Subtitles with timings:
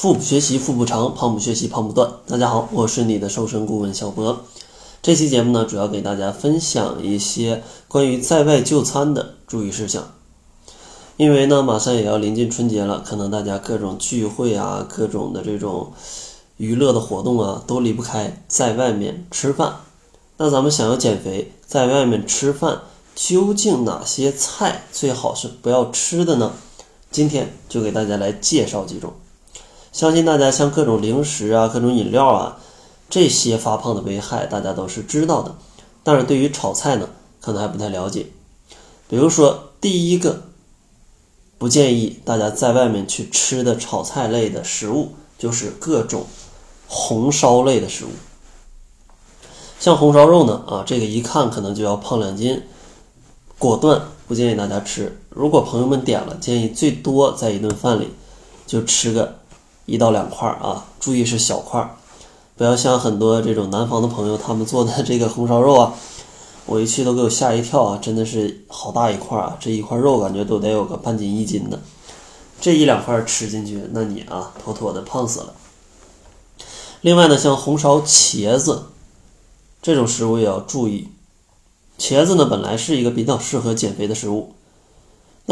[0.00, 2.10] 腹部学习腹部长，胖不学习胖不断。
[2.26, 4.46] 大家好，我是你的瘦身顾问小博。
[5.02, 10.14] 这期节目呢，主要给大家分享一些关于在外就餐的注意事项。
[11.18, 15.92] 因为呢，马上也要临近春节了，可能大家各种聚会啊，各种的这种
[16.56, 19.80] 娱乐的活动啊，都离不开在外面吃饭。
[20.38, 22.80] 那咱们想要减肥，在外面吃饭，
[23.14, 26.52] 究竟哪些菜最好是不要吃的呢？
[27.10, 29.12] 今天就给大家来介绍几种。
[29.92, 32.58] 相信大家像各种零食啊、各种饮料啊，
[33.08, 35.56] 这些发胖的危害大家都是知道的。
[36.04, 37.08] 但是对于炒菜呢，
[37.40, 38.26] 可能还不太了解。
[39.08, 40.44] 比如说，第一个
[41.58, 46.24] 不建议大家在外面去吃的炒菜类的食物，就是各种
[46.86, 48.10] 红烧类的食物。
[49.80, 52.62] 像红烧肉呢，啊，这个一看可能就要胖两斤，
[53.58, 55.20] 果断不建议大家吃。
[55.30, 58.10] 如果朋友们点了，建议最多在一顿饭里
[58.66, 59.39] 就吃个。
[59.90, 61.96] 一到两块啊，注意是小块，
[62.56, 65.94] 不要像很多这种南方的朋友他们做的这个红烧肉啊，
[66.66, 71.80] 我一去都给我吓一跳啊，真的是好大一块啊，这一块肉感觉都得有个半斤一斤的，
[72.60, 75.54] 这一两块吃进去，那你啊妥妥的胖死了。
[77.00, 78.84] 另外呢，像红烧茄子
[79.82, 81.08] 这种食物也要注意，
[81.98, 84.52] 茄子呢本来是一个比较适合减肥的食物。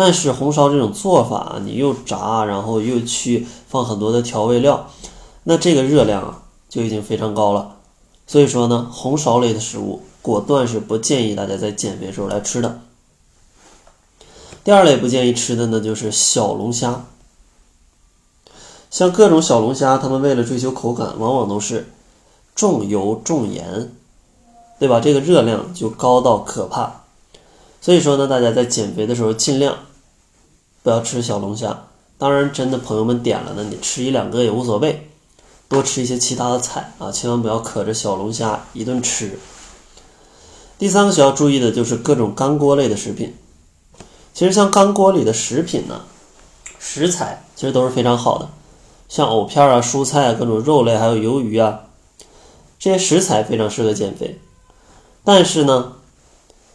[0.01, 4.89] 但是红烧这种做法，你又炸，然后又去放很多的调味料，
[5.43, 7.79] 那这个热量啊就已经非常高了。
[8.25, 12.79] 所以说呢，红烧类的食物果断是不建议大家在减肥时候来吃的。
[14.63, 17.05] 第二类不建议吃的呢，就是小龙虾。
[18.93, 21.89] 像各种小龙虾，他们为了追求口感，往往都是
[22.55, 23.91] 重油重盐，
[24.79, 25.01] 对吧？
[25.01, 27.03] 这个热量就高到可怕。
[27.81, 29.77] 所以说呢，大家在减肥的时候尽量。
[30.89, 31.85] 不要吃小龙虾，
[32.17, 35.11] 当然，真的朋友们点了呢，你吃一两个也无所谓，
[35.69, 39.39] 多吃一些其他的菜啊，千万不要可着小龙虾一顿吃。
[40.79, 43.37] 第三个需要注意的就是各种干锅类的食品。
[44.33, 46.01] 其实像干锅里的食品呢，
[46.79, 48.49] 食材其实都是非常好的，
[49.11, 51.81] 像藕片啊、蔬菜啊、各种肉类还有鱿鱼啊，
[52.79, 54.41] 这些食材非常适合减肥。
[55.23, 55.97] 但是呢，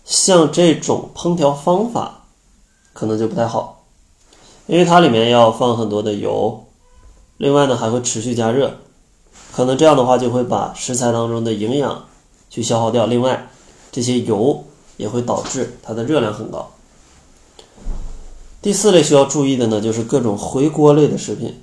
[0.05, 2.25] 像这种烹调方法
[2.93, 3.72] 可能就不太好。
[4.65, 6.65] 因为它里面要放很多的油，
[7.37, 8.77] 另外呢还会持续加热，
[9.51, 12.05] 可能这样的话就会把食材当中的营养
[12.49, 13.05] 去消耗掉。
[13.05, 13.49] 另外，
[13.91, 14.63] 这些油
[14.97, 16.71] 也会导致它的热量很高。
[18.61, 21.61] 第四类需要注意的呢，就是各种回锅类的食品。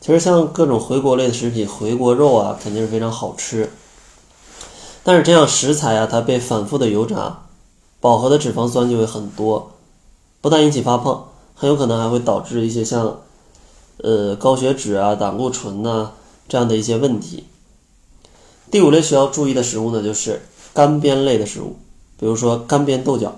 [0.00, 3.70] 其实像各种回锅类的食品，回锅肉啊肯定是非常好吃，
[5.04, 7.42] 但是这样食材啊它被反复的油炸，
[8.00, 9.72] 饱和的脂肪酸就会很多，
[10.40, 11.28] 不但引起发胖。
[11.58, 13.20] 很有可能还会导致一些像，
[13.96, 16.12] 呃高血脂啊、胆固醇呐
[16.46, 17.44] 这样的一些问题。
[18.70, 20.42] 第五类需要注意的食物呢，就是
[20.74, 21.76] 干煸类的食物，
[22.18, 23.36] 比如说干煸豆角。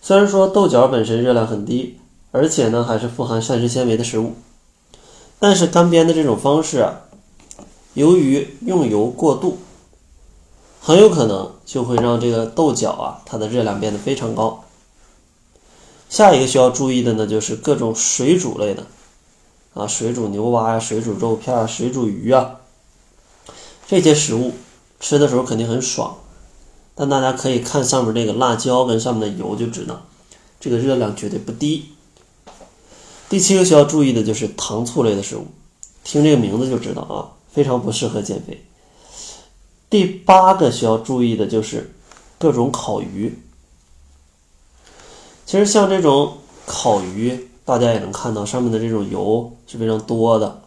[0.00, 1.98] 虽然说豆角本身热量很低，
[2.32, 4.32] 而且呢还是富含膳食纤维的食物，
[5.38, 7.02] 但是干煸的这种方式啊，
[7.92, 9.58] 由于用油过度，
[10.80, 14.62] 很有可能就会让这个豆角啊它的热量变得非常高。
[16.08, 18.86] 下一个需要注意的呢，就是各种水煮类的，
[19.74, 22.60] 啊，水煮牛蛙呀，水煮肉片儿，水煮鱼啊，
[23.88, 24.52] 这些食物
[25.00, 26.16] 吃的时候肯定很爽，
[26.94, 30.06] 但大家可以看上面这个辣椒跟上面的油就知道，
[30.60, 31.86] 这个热量绝对不低。
[33.28, 35.48] 第七个需要注意的就是糖醋类的食物，
[36.04, 38.64] 听这个名字就知道啊，非常不适合减肥。
[39.90, 41.92] 第八个需要注意的就是
[42.38, 43.36] 各种烤鱼。
[45.46, 50.60] 其实像这种烤鱼，大家也能看到上面的这种油是非常多的，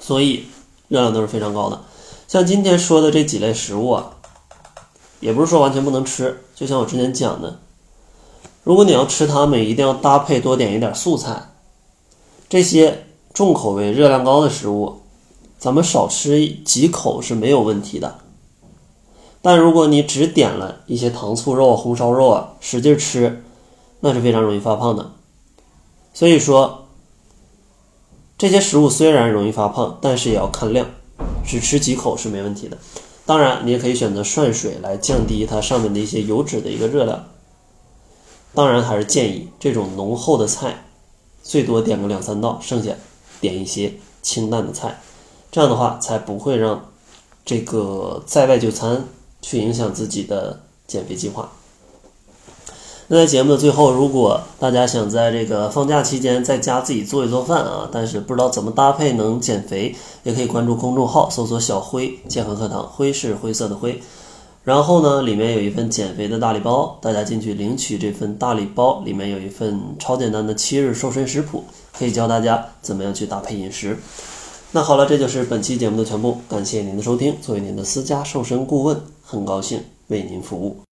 [0.00, 0.46] 所以
[0.88, 1.80] 热量都是非常高的。
[2.26, 4.16] 像今天说的这几类食物啊，
[5.20, 6.42] 也不是说完全不能吃。
[6.56, 7.60] 就像我之前讲的，
[8.64, 11.52] 如果你要吃它们，一定要搭配多点一点素菜。
[12.48, 15.02] 这些重口味、热量高的食物，
[15.60, 18.18] 咱们少吃几口是没有问题的。
[19.40, 23.44] 但如果你只点了一些糖醋肉、红烧肉啊，使劲吃。
[24.04, 25.12] 那是非常容易发胖的，
[26.12, 26.88] 所以说
[28.36, 30.88] 这些食物虽然容易发胖，但是也要看量，
[31.46, 32.76] 只吃几口是没问题的。
[33.24, 37.26] 当然，你也可以选择涮水来降低它上面的一些油脂的一个热量。
[38.52, 40.84] 当然，还是建议这种浓厚的菜
[41.40, 42.90] 最多点个两三道，剩下
[43.40, 45.00] 点一些清淡的菜，
[45.52, 46.90] 这样的话才不会让
[47.44, 49.04] 这个在外就餐
[49.40, 51.52] 去影响自己的减肥计划。
[53.12, 64.00] 那在节目的最后，如果大家想在这个放假期间在家自己做一做饭啊，但是不知道怎么搭配能减肥，也可以关注公众号，搜索“小辉健康课堂”，灰是灰色的灰。
[64.64, 73.98] 然后呢，里面有一份减肥的大礼包，大家进去领取这份大礼包，里面有一份超简单的七日瘦身食谱，可以教大家怎么样去搭配饮食。
[74.70, 77.36] 那好了，这就是本期节目的全部，感谢您的收听。
[77.42, 80.78] 作为您的私家瘦身顾问，很高兴为您服务。